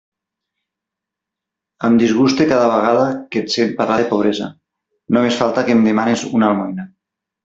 Em 1.89 1.99
disguste 2.03 2.47
cada 2.51 2.69
vegada 2.71 3.03
que 3.35 3.41
et 3.45 3.53
sent 3.55 3.75
parlar 3.81 3.97
de 4.03 4.07
pobresa; 4.13 4.47
només 5.19 5.37
falta 5.43 5.67
que 5.69 5.77
em 5.79 5.85
demanes 5.89 6.25
una 6.39 6.49
almoina. 6.53 6.87